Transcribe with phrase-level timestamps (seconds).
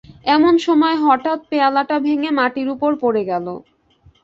[0.35, 3.47] এমন সময় হঠাৎ পেয়ালাটা ভেঙে মাটির উপর পড়ে গেল।